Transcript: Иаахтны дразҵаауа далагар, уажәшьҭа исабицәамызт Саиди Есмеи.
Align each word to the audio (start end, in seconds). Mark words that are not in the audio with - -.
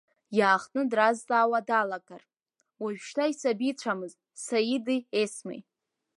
Иаахтны 0.37 0.81
дразҵаауа 0.91 1.59
далагар, 1.67 2.23
уажәшьҭа 2.81 3.23
исабицәамызт 3.31 4.17
Саиди 4.43 4.99
Есмеи. 5.21 5.61